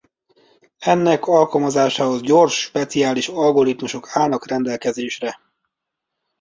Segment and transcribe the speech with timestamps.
[0.79, 5.39] Ennek alkalmazásához gyors speciális algoritmusok állnak rendelkezésre.